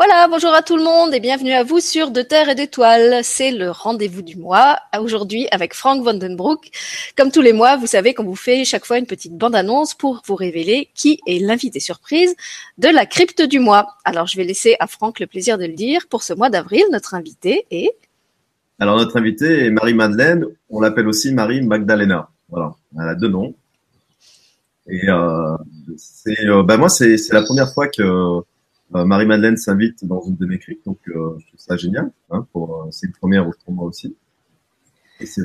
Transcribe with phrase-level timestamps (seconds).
[0.00, 3.24] Voilà, bonjour à tout le monde et bienvenue à vous sur De Terre et d'Étoiles.
[3.24, 6.70] C'est le rendez-vous du mois, aujourd'hui avec Frank Vandenbroek.
[7.16, 10.22] Comme tous les mois, vous savez qu'on vous fait chaque fois une petite bande-annonce pour
[10.24, 12.36] vous révéler qui est l'invité surprise
[12.78, 13.88] de la crypte du mois.
[14.04, 16.06] Alors je vais laisser à Franck le plaisir de le dire.
[16.08, 17.90] Pour ce mois d'avril, notre invité est...
[18.78, 22.28] Alors notre invité est Marie-Madeleine, on l'appelle aussi Marie Magdalena.
[22.48, 23.52] Voilà, elle a deux noms.
[24.88, 25.56] Et euh,
[26.28, 28.44] euh, ben moi, c'est la première fois que
[28.90, 32.10] Marie-Madeleine s'invite dans une de mes cryptes, donc euh, je trouve ça génial.
[32.30, 34.14] Hein, pour, euh, c'est une première pour moi aussi.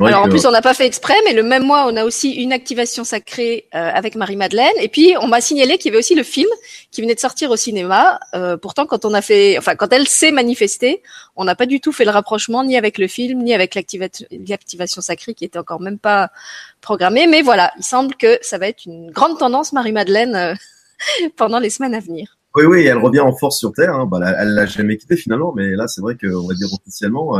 [0.02, 2.30] Alors en plus on n'a pas fait exprès, mais le même mois on a aussi
[2.34, 4.76] une activation sacrée avec Marie-Madeleine.
[4.80, 6.48] Et puis on m'a signalé qu'il y avait aussi le film
[6.92, 8.20] qui venait de sortir au cinéma.
[8.62, 11.02] pourtant quand on a fait, enfin quand elle s'est manifestée,
[11.36, 15.02] on n'a pas du tout fait le rapprochement ni avec le film ni avec l'activation
[15.02, 16.30] sacrée qui était encore même pas
[16.80, 17.26] programmée.
[17.26, 20.56] Mais voilà, il semble que ça va être une grande tendance Marie-Madeleine
[21.36, 22.38] pendant les semaines à venir.
[22.56, 23.96] Oui, oui, elle revient en force sur Terre.
[23.96, 24.06] Hein.
[24.06, 27.40] Bah, elle l'a jamais quitté finalement, mais là, c'est vrai qu'on va dire officiellement,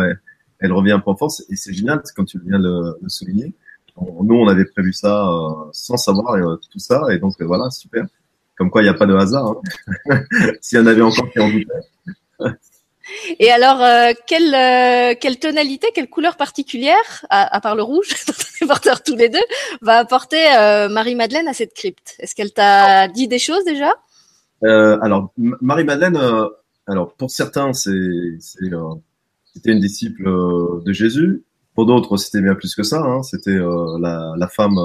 [0.64, 3.54] elle revient un peu en force et c'est génial, comme tu viens de le, souligner.
[3.98, 7.70] nous, on avait prévu ça euh, sans savoir euh, tout ça, et donc euh, voilà,
[7.70, 8.06] super.
[8.56, 9.56] Comme quoi, il n'y a pas de hasard.
[10.10, 10.24] Hein.
[10.62, 11.74] S'il y en avait encore qui en doutaient.
[13.38, 13.80] Et alors,
[14.28, 18.08] quelle, quelle tonalité, quelle couleur particulière, à, part le rouge,
[18.68, 19.44] porteurs tous les deux,
[19.82, 20.42] va apporter
[20.90, 22.16] Marie-Madeleine à cette crypte?
[22.20, 23.94] Est-ce qu'elle t'a dit des choses déjà?
[24.64, 26.48] Euh, alors, Marie-Madeleine, euh,
[26.88, 28.96] alors pour certains, c'est, euh,
[29.54, 31.44] c'était une disciple de Jésus.
[31.76, 33.02] Pour d'autres, c'était bien plus que ça.
[33.02, 33.24] Hein.
[33.24, 34.78] C'était la, femme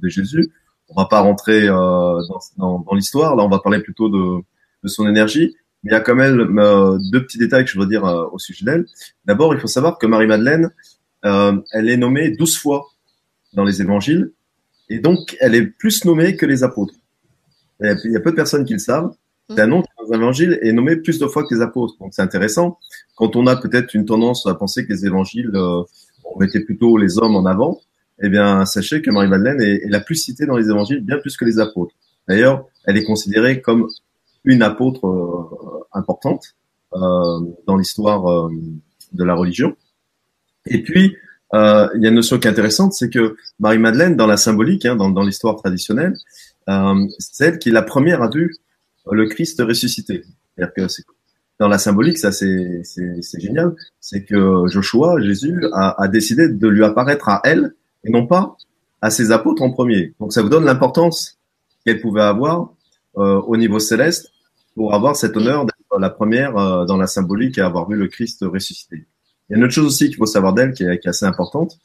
[0.00, 0.52] de Jésus.
[0.88, 3.34] On va pas rentrer dans l'histoire.
[3.34, 4.42] Là, on va parler plutôt de,
[4.84, 5.56] de son énergie.
[5.82, 6.36] Mais il y a quand même
[7.10, 8.86] deux petits détails que je veux dire au sujet d'elle.
[9.24, 10.70] D'abord, il faut savoir que Marie-Madeleine,
[11.24, 12.86] elle est nommée douze fois
[13.54, 14.30] dans les évangiles.
[14.88, 16.94] Et donc, elle est plus nommée que les apôtres.
[17.80, 19.12] Il y a peu de personnes qui le savent.
[19.48, 21.94] Nom qui dans l'évangile est nommé plus de fois que les apôtres.
[22.00, 22.78] Donc c'est intéressant.
[23.16, 25.82] Quand on a peut-être une tendance à penser que les évangiles, euh,
[26.24, 27.80] on mettait plutôt les hommes en avant,
[28.22, 31.44] eh bien sachez que Marie-Madeleine est, la plus citée dans les évangiles, bien plus que
[31.44, 31.94] les apôtres.
[32.28, 33.88] D'ailleurs, elle est considérée comme
[34.44, 36.56] une apôtre euh, importante
[36.94, 38.50] euh, dans l'histoire euh,
[39.12, 39.76] de la religion.
[40.66, 41.16] Et puis,
[41.54, 44.86] euh, il y a une notion qui est intéressante, c'est que Marie-Madeleine, dans la symbolique,
[44.86, 46.14] hein, dans, dans l'histoire traditionnelle,
[47.18, 48.56] c'est elle qui la première a vu
[49.10, 50.24] le Christ ressuscité.
[50.56, 51.02] C'est-à-dire que
[51.58, 52.82] dans la symbolique, ça c'est
[53.38, 57.74] génial, c'est que Joshua, Jésus, a, a, décidé de lui apparaître à elle
[58.04, 58.56] et non pas
[59.00, 60.14] à ses apôtres en premier.
[60.20, 61.38] Donc ça vous donne l'importance
[61.84, 62.74] qu'elle pouvait avoir
[63.16, 64.30] euh, au niveau céleste
[64.74, 68.08] pour avoir cet honneur d'être la première euh, dans la symbolique et avoir vu le
[68.08, 69.06] Christ ressuscité.
[69.48, 71.24] Il y a une autre chose aussi qu'il faut savoir d'elle qui, qui, est assez
[71.24, 71.78] importante.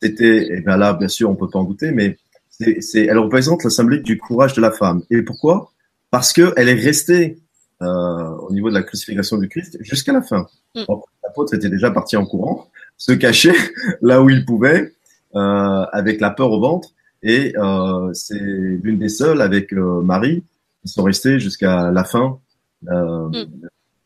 [0.00, 3.64] C'était, et bien là, bien sûr, on peut pas en douter, mais c'est, elle représente
[3.64, 5.02] la symbolique du courage de la femme.
[5.10, 5.72] Et pourquoi?
[6.16, 7.36] Parce qu'elle est restée
[7.82, 10.46] euh, au niveau de la crucifixion du Christ jusqu'à la fin.
[10.74, 10.84] Mm.
[11.22, 13.52] L'apôtre était déjà parti en courant, se cachait
[14.00, 14.94] là où il pouvait,
[15.34, 16.88] euh, avec la peur au ventre,
[17.22, 20.42] et euh, c'est l'une des seules avec Marie
[20.80, 22.38] qui sont restées jusqu'à la fin
[22.80, 23.32] mm.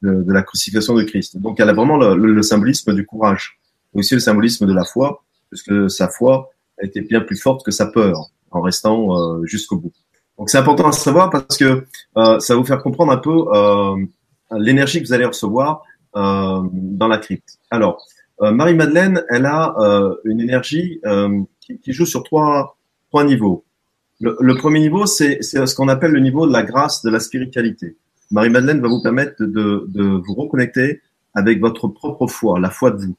[0.03, 1.38] de, de, la crucifixion de Christ.
[1.38, 3.60] Donc elle a vraiment le, le, symbolisme du courage,
[3.94, 6.50] aussi le symbolisme de la foi, puisque sa foi
[6.82, 9.92] était bien plus forte que sa peur en restant jusqu'au bout.
[10.41, 11.84] Donc c'est important à savoir parce que
[12.17, 13.95] euh, ça va vous faire comprendre un peu euh,
[14.59, 15.83] l'énergie que vous allez recevoir
[16.17, 17.59] euh, dans la crypte.
[17.71, 18.03] Alors,
[18.41, 22.78] euh, Marie-Madeleine, elle a euh, une énergie euh, qui, qui, joue sur trois,
[23.11, 23.67] trois niveaux.
[24.19, 27.21] Le, le premier niveau, c'est ce qu'on appelle le niveau de la grâce, de la
[27.21, 27.99] spiritualité.
[28.31, 31.03] Marie-Madeleine va vous permettre de, de vous reconnecter
[31.34, 33.17] avec votre propre foi, la foi de vous.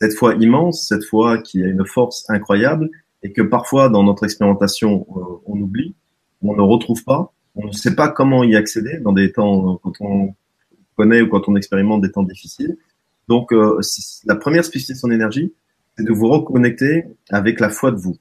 [0.00, 2.88] Cette foi immense, cette foi qui a une force incroyable
[3.22, 5.06] et que parfois dans notre expérimentation
[5.46, 5.94] on oublie
[6.44, 7.32] on ne retrouve pas.
[7.56, 10.34] On ne sait pas comment y accéder dans des temps quand on
[10.96, 12.76] connaît ou quand on expérimente des temps difficiles.
[13.28, 13.80] Donc, euh,
[14.26, 15.52] la première spécificité de son énergie,
[15.96, 18.16] c'est de vous reconnecter avec la foi de vous.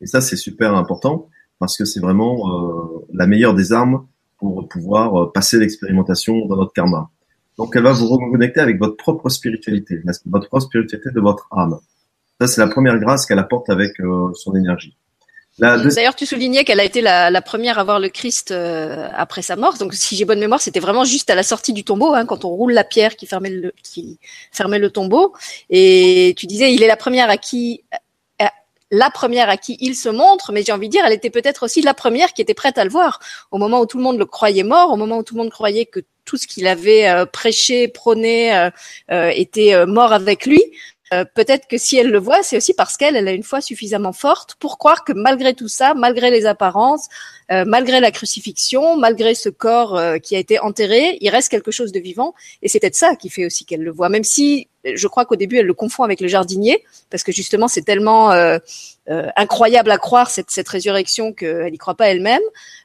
[0.00, 1.28] Et ça, c'est super important
[1.58, 4.06] parce que c'est vraiment euh, la meilleure des armes
[4.38, 7.10] pour pouvoir euh, passer l'expérimentation dans notre karma.
[7.58, 11.78] Donc, elle va vous reconnecter avec votre propre spiritualité, votre propre spiritualité de votre âme.
[12.40, 13.94] Ça, c'est la première grâce qu'elle apporte avec
[14.34, 14.96] son énergie.
[15.58, 19.42] D'ailleurs, tu soulignais qu'elle a été la, la, première à voir le Christ euh, après
[19.42, 19.76] sa mort.
[19.76, 22.44] Donc, si j'ai bonne mémoire, c'était vraiment juste à la sortie du tombeau, hein, quand
[22.44, 24.18] on roule la pierre qui fermait le, qui
[24.52, 25.34] fermait le tombeau.
[25.68, 28.46] Et tu disais, il est la première à qui euh,
[28.90, 31.64] la première à qui il se montre, mais j'ai envie de dire, elle était peut-être
[31.64, 33.18] aussi la première qui était prête à le voir.
[33.50, 35.50] Au moment où tout le monde le croyait mort, au moment où tout le monde
[35.50, 38.70] croyait que tout ce qu'il avait euh, prêché, prôné,
[39.10, 40.62] était mort avec lui,
[41.14, 43.60] euh, peut-être que si elle le voit, c'est aussi parce qu'elle, elle a une foi
[43.60, 47.08] suffisamment forte pour croire que malgré tout ça, malgré les apparences,
[47.50, 51.70] euh, malgré la crucifixion, malgré ce corps euh, qui a été enterré, il reste quelque
[51.70, 52.34] chose de vivant.
[52.62, 55.36] Et c'est peut-être ça qui fait aussi qu'elle le voit, même si je crois qu'au
[55.36, 58.32] début elle le confond avec le jardinier, parce que justement c'est tellement
[59.36, 62.42] incroyable à croire cette, résurrection qu'elle n'y croit pas elle-même.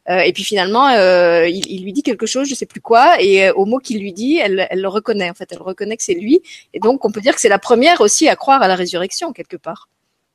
[0.08, 3.80] et puis finalement, il, lui dit quelque chose, je sais plus quoi, et au mot
[3.80, 5.30] qu'il lui dit, elle, le reconnaît.
[5.30, 6.42] En fait, elle reconnaît que c'est lui.
[6.74, 9.34] Et donc on peut dire que c'est la première aussi à croire à la résurrection
[9.34, 9.90] quelque part.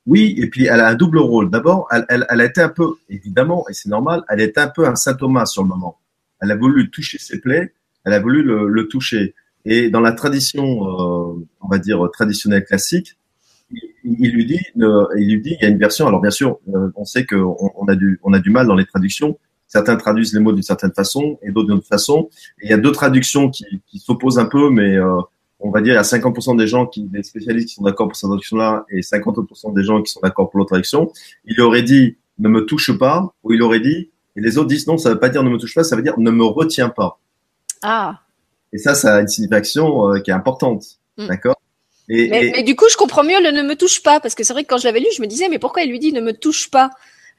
[0.09, 1.51] Oui, et puis elle a un double rôle.
[1.51, 4.97] D'abord, elle, a été un peu, évidemment, et c'est normal, elle est un peu un
[4.97, 5.99] saint Thomas sur le moment.
[6.41, 7.75] Elle a voulu toucher ses plaies,
[8.07, 9.35] elle a voulu le, toucher.
[9.67, 11.08] Et dans la tradition, euh,
[11.69, 13.17] on va dire traditionnelle classique,
[14.05, 16.07] il, lui dit, il lui dit, il y a une version.
[16.07, 18.75] Alors bien sûr, euh, on sait qu'on on a du, on a du mal dans
[18.75, 19.39] les traductions.
[19.67, 22.31] Certains traduisent les mots d'une certaine façon et d'autres d'une autre façon.
[22.63, 25.21] Et il y a deux traductions qui, qui s'opposent un peu, mais euh,
[25.61, 28.09] on va dire, il y a 50% des gens qui, des spécialistes qui sont d'accord
[28.09, 31.13] pour cette traduction-là et 50% des gens qui sont d'accord pour l'autre traduction.
[31.45, 34.87] Il aurait dit ne me touche pas ou il aurait dit et les autres disent
[34.87, 36.89] non, ça veut pas dire ne me touche pas, ça veut dire ne me retiens
[36.89, 37.19] pas.
[37.83, 38.21] Ah.
[38.73, 41.27] Et ça, ça a une signification euh, qui est importante, hmm.
[41.27, 41.57] d'accord
[42.11, 44.43] et, mais, mais, du coup, je comprends mieux le ne me touche pas parce que
[44.43, 46.13] c'est vrai que quand je l'avais lu, je me disais mais pourquoi il lui dit
[46.13, 46.91] ne me touche pas?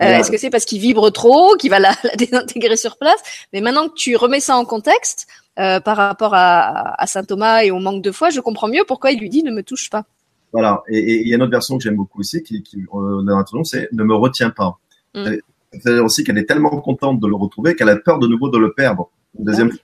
[0.01, 3.19] Euh, Est-ce que c'est parce qu'il vibre trop, qu'il va la, la, désintégrer sur place?
[3.51, 5.27] Mais maintenant que tu remets ça en contexte,
[5.59, 8.83] euh, par rapport à, à, saint Thomas et au manque de foi, je comprends mieux
[8.87, 10.05] pourquoi il lui dit ne me touche pas.
[10.53, 10.83] Voilà.
[10.87, 13.37] Et il y a une autre version que j'aime beaucoup aussi, qui, qui euh, dans
[13.37, 14.77] l'introduction, c'est ne me retiens pas.
[15.15, 15.31] Mm.
[15.73, 18.57] C'est-à-dire aussi qu'elle est tellement contente de le retrouver qu'elle a peur de nouveau de
[18.57, 19.09] le perdre.
[19.37, 19.81] Une deuxième fois.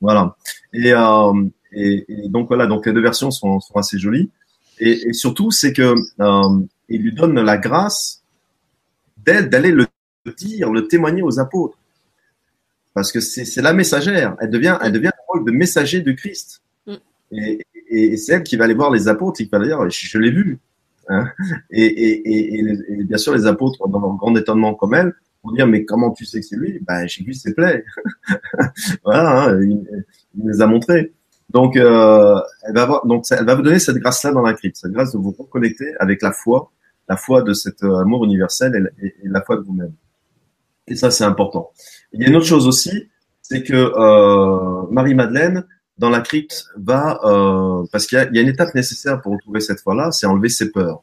[0.00, 0.36] Voilà.
[0.72, 1.32] Et, euh,
[1.72, 4.30] et, et, donc voilà, donc les deux versions sont, sont assez jolies.
[4.78, 8.22] Et, et surtout, c'est que euh, il lui donne la grâce
[9.24, 9.86] d'aller le
[10.36, 11.76] dire, le témoigner aux apôtres
[12.94, 14.36] parce que c'est la messagère.
[14.40, 16.62] Elle devient, elle devient le rôle de messager de Christ.
[16.86, 16.94] Mm.
[17.32, 20.18] Et, et, c'est elle qui va aller voir les apôtres et qui va dire Je,
[20.18, 20.58] l'ai vu.
[21.08, 21.28] Hein
[21.70, 22.62] et,
[23.04, 25.14] bien sûr, les apôtres, dans leur grand étonnement comme elle,
[25.44, 26.80] vont dire Mais comment tu sais que c'est lui?
[26.80, 27.84] Ben, J'ai vu ses plaies.
[29.04, 30.04] voilà, hein, il,
[30.44, 31.12] les a montrés.
[31.52, 34.76] Donc, euh, elle, va avoir, donc, elle va vous donner cette grâce-là dans la crypte,
[34.76, 36.70] cette grâce de vous reconnecter avec la foi,
[37.08, 39.92] la foi de cet euh, amour universel et la foi de vous-même.
[40.86, 41.70] Et ça, c'est important.
[42.12, 43.08] Il y a une autre chose aussi,
[43.42, 45.66] c'est que euh, Marie-Madeleine,
[45.98, 47.18] dans la crypte, va,
[47.92, 50.70] parce qu'il y, y, a une étape nécessaire pour retrouver cette foi-là, c'est enlever ses
[50.70, 51.02] peurs.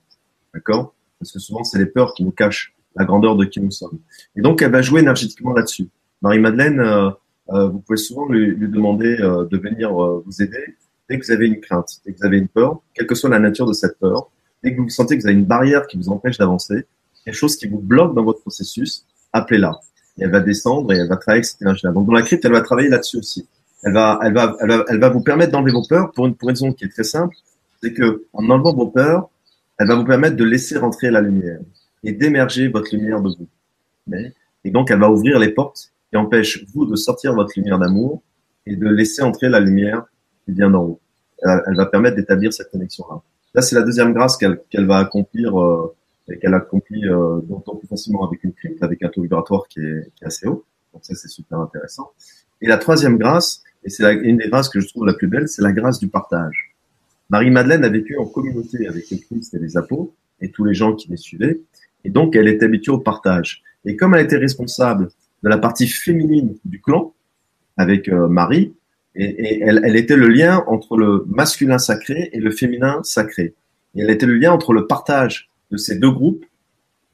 [0.53, 0.95] D'accord?
[1.19, 3.99] Parce que souvent, c'est les peurs qui nous cachent la grandeur de qui nous sommes.
[4.35, 5.89] Et donc, elle va jouer énergétiquement là-dessus.
[6.23, 7.11] Marie-Madeleine,
[7.49, 10.75] vous pouvez souvent lui, lui demander euh, de venir euh, vous aider
[11.09, 13.29] dès que vous avez une crainte, dès que vous avez une peur, quelle que soit
[13.29, 14.29] la nature de cette peur,
[14.63, 16.85] dès que vous sentez que vous avez une barrière qui vous empêche d'avancer,
[17.23, 19.79] quelque chose qui vous bloque dans votre processus, appelez-la
[20.17, 21.91] et elle va descendre et elle va travailler avec cette énergie-là.
[21.91, 23.47] Donc dans la crypte, elle va travailler là-dessus aussi.
[23.83, 26.35] Elle va, elle va, elle va, elle va vous permettre d'enlever vos peurs pour une,
[26.35, 27.35] pour une raison qui est très simple,
[27.81, 29.29] c'est que en enlevant vos peurs,
[29.77, 31.59] elle va vous permettre de laisser rentrer la lumière
[32.03, 33.47] et d'émerger votre lumière de vous.
[34.63, 38.21] Et donc elle va ouvrir les portes qui empêchent vous de sortir votre lumière d'amour
[38.65, 40.06] et de laisser entrer la lumière
[40.45, 41.00] qui vient d'en haut.
[41.42, 43.21] Elle, va permettre d'établir cette connexion-là.
[43.54, 45.95] Là, c'est la deuxième grâce qu'elle qu'elle va accomplir euh,
[46.30, 49.80] et qu'elle accomplit euh, d'autant plus facilement avec une crypte, avec un taux vibratoire qui
[49.80, 50.65] est, qui est assez haut.
[50.94, 52.12] Donc ça, c'est super intéressant.
[52.62, 55.48] Et la troisième grâce, et c'est une des grâces que je trouve la plus belle,
[55.48, 56.75] c'est la grâce du partage.
[57.30, 60.95] Marie-Madeleine a vécu en communauté avec le Christ et les apôtres et tous les gens
[60.95, 61.59] qui les suivaient.
[62.04, 63.63] Et donc, elle est habituée au partage.
[63.86, 65.09] Et comme elle était responsable
[65.44, 67.13] de la partie féminine du clan,
[67.78, 68.74] avec euh, Marie,
[69.16, 73.56] et, et elle, elle, était le lien entre le masculin sacré et le féminin sacré.
[73.95, 76.45] Et elle était le lien entre le partage de ces deux groupes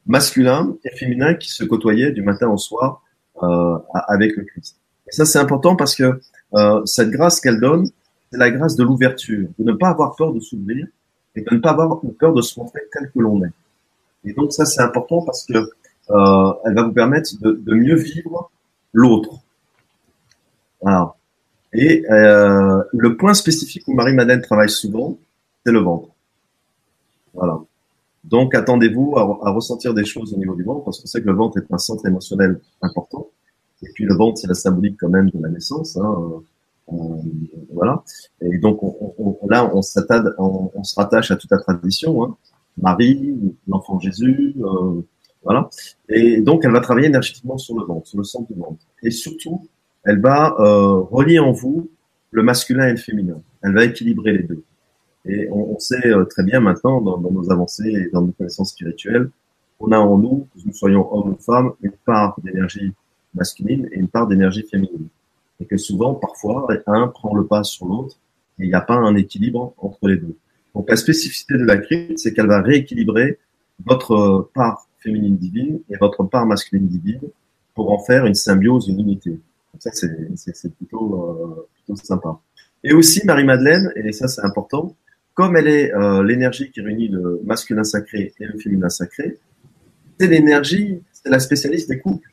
[0.06, 3.02] masculins et féminins qui se côtoyaient du matin au soir
[3.42, 4.78] euh, avec le Christ.
[5.08, 6.20] Et ça, c'est important parce que
[6.54, 7.88] euh, cette grâce qu'elle donne,
[8.32, 10.88] c'est la grâce de l'ouverture, de ne pas avoir peur de s'ouvrir
[11.36, 13.52] et de ne pas avoir peur de se montrer tel que l'on est.
[14.26, 15.70] Et donc ça, c'est important parce que
[16.12, 18.52] euh, elle va vous permettre de, de mieux vivre
[18.94, 19.40] l'autre.
[20.82, 21.16] Voilà.
[21.74, 25.18] Et euh, le point spécifique où Marie-Madeleine travaille souvent,
[25.66, 26.10] c'est le ventre.
[27.34, 27.58] Voilà.
[28.24, 31.34] Donc, attendez-vous à, ressentir des choses au niveau du ventre, parce qu'on sait que le
[31.34, 33.28] ventre est un centre émotionnel important.
[33.82, 35.98] Et puis, le ventre, c'est la symbolique quand même de la naissance.
[35.98, 36.44] Hein,
[36.94, 36.96] euh,
[37.74, 38.04] voilà.
[38.42, 42.24] Et donc, on, là, on, on, on, se rattache à toute la tradition.
[42.24, 42.38] Hein.
[42.78, 43.36] Marie,
[43.68, 45.02] l'enfant Jésus, euh,
[45.44, 45.70] voilà.
[46.10, 48.86] Et donc, elle va travailler énergétiquement sur le ventre, sur le centre du ventre.
[49.02, 49.68] Et surtout,
[50.04, 51.90] elle va euh, relier en vous
[52.32, 53.42] le masculin et le féminin.
[53.62, 54.64] Elle va équilibrer les deux.
[55.26, 59.30] Et on, sait euh, très bien maintenant, dans, nos avancées et dans nos connaissances spirituelles,
[59.80, 62.94] on a en nous, que nous soyons hommes ou femmes, une part d'énergie
[63.34, 65.08] masculine et une part d'énergie féminine.
[65.60, 68.18] Et que souvent, parfois, un prend le pas sur l'autre
[68.60, 70.36] et il n'y a pas un équilibre entre les deux.
[70.76, 73.40] Donc la spécificité de la crypte, c'est qu'elle va rééquilibrer
[73.86, 77.22] votre part féminine divine et votre part masculine divine
[77.76, 79.40] pour en faire une symbiose, une unité.
[79.80, 82.40] Ça, c'est plutôt, euh, plutôt sympa.
[82.84, 84.96] Et aussi, Marie-Madeleine, et ça c'est important,
[85.34, 89.40] comme elle est euh, l'énergie qui réunit le masculin sacré et le féminin sacré,
[90.20, 92.30] c'est l'énergie, c'est la spécialiste des couples.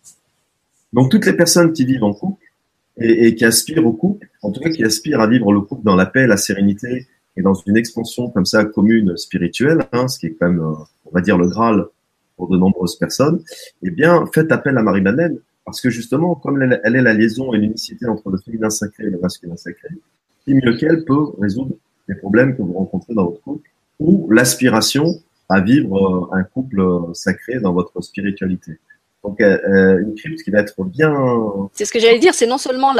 [0.93, 2.45] Donc toutes les personnes qui vivent en couple
[2.99, 5.85] et, et, qui aspirent au couple, en tout cas qui aspirent à vivre le couple
[5.85, 10.19] dans la paix, la sérénité et dans une expansion comme ça commune spirituelle, hein, ce
[10.19, 10.75] qui est quand même, euh,
[11.07, 11.87] on va dire, le Graal
[12.40, 13.42] pour de nombreuses personnes,
[13.82, 17.59] eh bien, faites appel à Marie-Madeleine, parce que justement, comme elle, est la liaison et
[17.59, 19.90] l'unicité entre le féminin sacré et le masculin sacré,
[20.44, 21.75] qui mieux qu'elle peut résoudre
[22.09, 23.68] les problèmes que vous rencontrez dans votre couple
[23.99, 25.04] ou l'aspiration
[25.50, 28.78] à vivre euh, un couple euh, sacré dans votre spiritualité.
[29.23, 31.15] Donc euh, euh, une crypte qui va être bien.
[31.75, 32.95] C'est ce que j'allais dire, c'est non seulement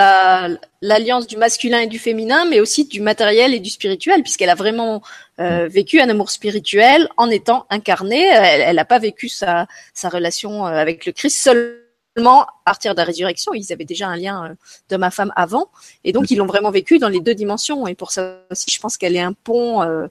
[0.83, 4.55] l'alliance du masculin et du féminin, mais aussi du matériel et du spirituel, puisqu'elle a
[4.55, 5.03] vraiment
[5.41, 8.27] euh, vécu un amour spirituel en étant incarnée.
[8.27, 13.05] Elle n'a pas vécu sa, sa relation avec le Christ seulement à partir de la
[13.05, 13.55] résurrection.
[13.55, 14.55] Ils avaient déjà un lien
[14.91, 15.71] de ma femme avant,
[16.05, 17.87] et donc ils l'ont vraiment vécu dans les deux dimensions.
[17.87, 20.07] Et pour ça aussi, je pense qu'elle est un pont euh,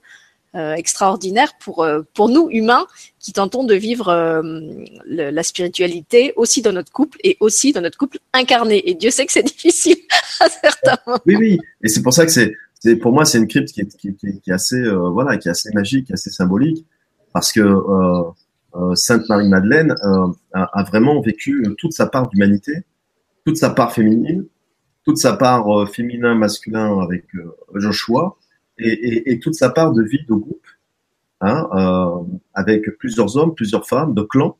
[0.54, 2.86] extraordinaire pour euh, pour nous humains
[3.20, 4.42] qui tentons de vivre euh,
[5.06, 8.88] la spiritualité aussi dans notre couple et aussi dans notre couple incarné.
[8.90, 9.98] Et Dieu sait que c'est difficile
[10.40, 11.20] à certains moments.
[11.26, 11.58] Oui, oui.
[11.82, 14.40] Et c'est pour ça que c'est pour moi c'est une crypte qui est, qui, qui,
[14.40, 16.84] qui est assez voilà qui est assez magique, assez symbolique
[17.32, 17.62] parce que
[18.94, 19.94] Sainte Marie Madeleine
[20.52, 22.72] a, a, vraiment vécu toute sa part d'humanité,
[23.44, 24.46] toute sa part féminine,
[25.04, 27.26] toute sa part féminin masculin avec
[27.74, 28.36] Joshua
[28.80, 30.66] et, toute sa part de vie de groupe,
[31.40, 34.56] hein, euh, avec plusieurs hommes, plusieurs femmes, de clans,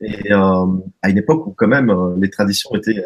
[0.00, 0.66] et euh,
[1.02, 3.04] à une époque où quand même euh, les traditions étaient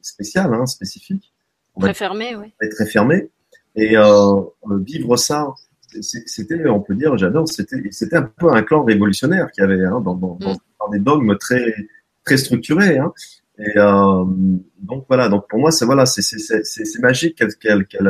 [0.00, 1.32] spéciales, hein, spécifiques.
[1.78, 2.52] Très fermées, oui.
[2.70, 3.30] Très fermées.
[3.74, 3.96] Et
[4.80, 5.48] vivre ça,
[6.00, 10.14] c'était, on peut dire, j'adore, c'était, un peu un clan révolutionnaire qui avait hein, dans,
[10.14, 10.92] dans, dans, mm.
[10.92, 11.74] des dogmes très,
[12.24, 12.98] très structurés.
[12.98, 13.12] Hein.
[13.58, 14.24] Et euh,
[14.80, 18.08] donc voilà, donc pour moi, c'est voilà, c'est, magique qu'elle, qu'elle,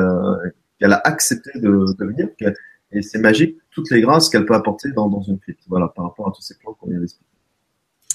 [0.82, 2.28] qu'elle a accepté de, venir.
[2.90, 5.62] Et c'est magique, toutes les grâces qu'elle peut apporter dans, dans une crypte.
[5.68, 7.30] Voilà, par rapport à tous ces plans qu'on vient d'expliquer.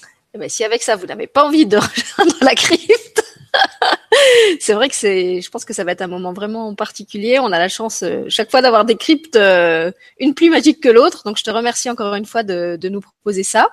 [0.03, 1.77] Mais eh ben, si avec ça, vous n'avez pas envie de
[2.17, 3.23] rejoindre la crypte,
[4.59, 7.39] c'est vrai que c'est, je pense que ça va être un moment vraiment particulier.
[7.39, 10.89] On a la chance euh, chaque fois d'avoir des cryptes, euh, une plus magique que
[10.89, 11.23] l'autre.
[11.25, 13.69] Donc je te remercie encore une fois de, de, nous proposer ça.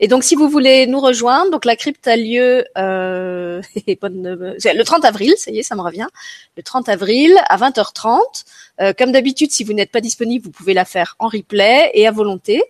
[0.00, 5.04] Et donc si vous voulez nous rejoindre, donc la crypte a lieu euh, le 30
[5.04, 6.08] avril, ça y est, ça me revient,
[6.56, 8.44] le 30 avril à 20h30.
[8.80, 12.06] Euh, comme d'habitude, si vous n'êtes pas disponible, vous pouvez la faire en replay et
[12.06, 12.62] à volonté.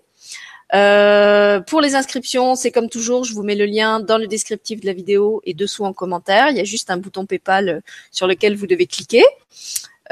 [0.75, 4.81] Euh, pour les inscriptions, c'est comme toujours, je vous mets le lien dans le descriptif
[4.81, 6.51] de la vidéo et dessous en commentaire.
[6.51, 9.25] Il y a juste un bouton PayPal euh, sur lequel vous devez cliquer.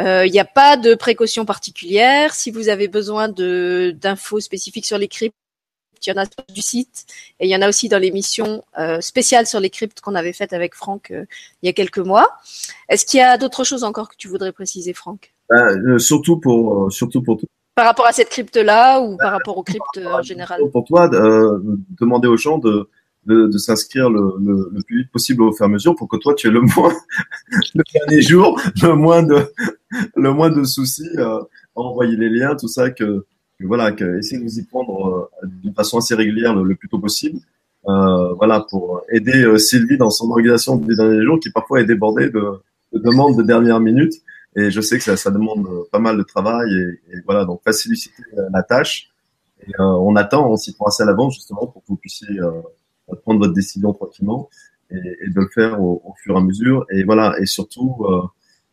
[0.00, 2.34] Euh, il n'y a pas de précaution particulière.
[2.34, 5.36] Si vous avez besoin d'infos spécifiques sur les cryptes,
[6.06, 7.06] il y en a sur du site
[7.40, 10.34] et il y en a aussi dans l'émission euh, spéciale sur les cryptes qu'on avait
[10.34, 12.28] faite avec Franck il y a quelques mois.
[12.88, 15.32] Est-ce qu'il y a d'autres choses encore que tu voudrais préciser, Franck?
[15.48, 17.38] Ben, Surtout pour surtout pour
[17.76, 21.58] par rapport à cette crypte-là ou par rapport aux cryptes en général Pour toi, euh,
[22.00, 22.88] demander aux gens de,
[23.26, 26.08] de, de s'inscrire le, le, le, plus vite possible au fur et à mesure pour
[26.08, 26.94] que toi, tu aies le moins,
[27.74, 29.36] le dernier jour, le moins de,
[30.16, 31.40] le moins de soucis, euh,
[31.74, 33.26] envoyer les liens, tout ça, que,
[33.60, 36.88] que voilà, que essayer de vous y prendre euh, d'une façon assez régulière le, plus
[36.88, 37.40] tôt possible.
[37.88, 41.84] Euh, voilà, pour aider euh, Sylvie dans son organisation des derniers jours, qui parfois est
[41.84, 42.52] débordée de,
[42.92, 44.14] de demandes de dernière minute.
[44.56, 48.10] Et je sais que ça, demande pas mal de travail et, voilà, donc faciliter
[48.50, 49.10] la tâche.
[49.68, 52.62] Euh, on attend, on s'y prend assez à l'avance justement pour que vous puissiez euh,
[53.22, 54.48] prendre votre décision tranquillement
[54.90, 56.86] et, de le faire au, fur et à mesure.
[56.90, 58.22] Et voilà, et surtout, euh,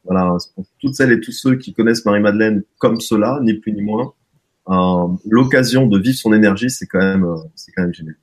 [0.05, 3.81] voilà, pour toutes celles et tous ceux qui connaissent Marie-Madeleine comme cela, ni plus ni
[3.81, 4.13] moins,
[4.69, 8.15] euh, l'occasion de vivre son énergie, c'est quand même, c'est quand même génial.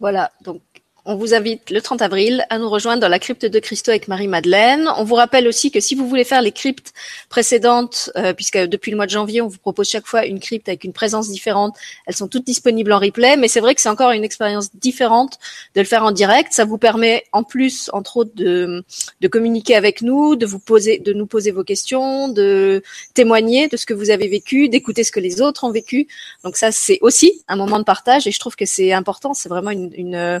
[0.00, 0.60] Voilà, donc
[1.06, 4.08] on vous invite le 30 avril à nous rejoindre dans la crypte de Christo avec
[4.08, 4.88] Marie-Madeleine.
[4.96, 6.94] On vous rappelle aussi que si vous voulez faire les cryptes
[7.28, 10.68] précédentes, euh, puisque depuis le mois de janvier, on vous propose chaque fois une crypte
[10.68, 13.90] avec une présence différente, elles sont toutes disponibles en replay, mais c'est vrai que c'est
[13.90, 15.38] encore une expérience différente
[15.74, 16.52] de le faire en direct.
[16.52, 18.82] Ça vous permet en plus, entre autres, de,
[19.20, 22.82] de communiquer avec nous, de vous poser, de nous poser vos questions, de
[23.12, 26.08] témoigner de ce que vous avez vécu, d'écouter ce que les autres ont vécu.
[26.44, 29.34] Donc ça, c'est aussi un moment de partage et je trouve que c'est important.
[29.34, 30.40] C'est vraiment une, une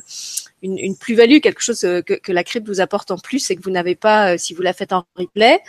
[0.64, 3.62] une, une plus-value, quelque chose que, que, la crypte vous apporte en plus et que
[3.62, 5.60] vous n'avez pas si vous la faites en replay.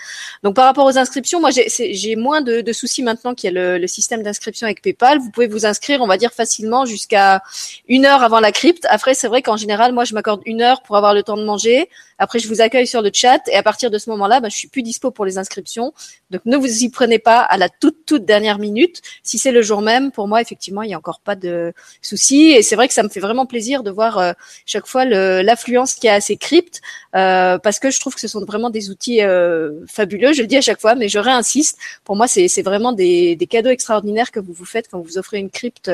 [0.44, 3.62] Donc par rapport aux inscriptions, moi j'ai moins de, de, soucis maintenant qu'il y a
[3.62, 5.20] le, le système d'inscription avec PayPal.
[5.20, 7.44] Vous pouvez vous inscrire, on va dire facilement jusqu'à
[7.88, 8.88] une heure avant la crypte.
[8.90, 11.44] Après c'est vrai qu'en général, moi je m'accorde une heure pour avoir le temps de
[11.44, 11.90] manger.
[12.18, 14.56] Après je vous accueille sur le chat et à partir de ce moment-là, ben, je
[14.56, 15.94] suis plus dispo pour les inscriptions.
[16.32, 19.02] Donc ne vous y prenez pas à la toute toute dernière minute.
[19.24, 22.52] Si c'est le jour même, pour moi effectivement il n'y a encore pas de souci.
[22.52, 24.32] Et c'est vrai que ça me fait vraiment plaisir de voir euh,
[24.66, 26.82] chaque fois l'affluence qui a à ces cryptes
[27.16, 30.34] euh, parce que je trouve que ce sont vraiment des outils euh, fabuleux.
[30.34, 31.78] Je le dis à chaque fois, mais je réinsiste.
[32.04, 35.50] Pour moi, c'est vraiment des, cadeaux extraordinaires que vous vous faites quand vous offrez une
[35.50, 35.90] crypte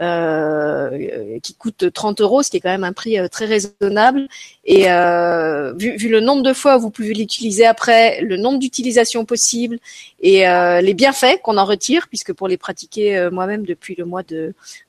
[0.00, 4.28] euh, qui coûte 30 euros, ce qui est quand même un prix très raisonnable.
[4.64, 9.78] Et vu, le nombre de fois où vous pouvez l'utiliser après, le nombre d'utilisations possibles
[10.20, 10.44] et
[10.82, 14.22] les bienfaits qu'on en retire, puisque pour les pratiquer moi-même depuis le mois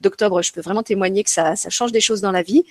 [0.01, 2.65] d'octobre, je peux vraiment témoigner que ça change des choses dans la vie.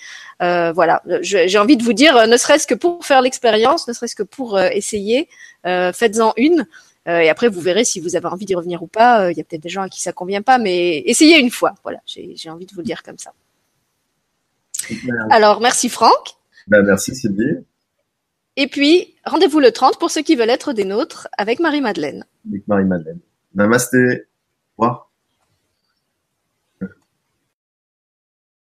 [0.74, 4.22] Voilà, j'ai envie de vous dire, ne serait-ce que pour faire l'expérience, ne serait-ce que
[4.22, 5.28] pour essayer,
[5.64, 6.66] faites-en une.
[7.06, 9.24] Euh, et après, vous verrez si vous avez envie d'y revenir ou pas.
[9.26, 11.50] Euh, il y a peut-être des gens à qui ça convient pas, mais essayez une
[11.50, 11.74] fois.
[11.82, 13.32] Voilà, j'ai envie de vous le dire comme ça.
[15.30, 16.36] Alors, merci Franck.
[16.66, 17.58] Ben, merci Sylvie.
[18.56, 22.24] Et puis, rendez-vous le 30 pour ceux qui veulent être des nôtres avec Marie-Madeleine.
[22.48, 23.18] Avec Marie-Madeleine.
[23.54, 24.24] Namasté.
[24.76, 25.03] Au revoir.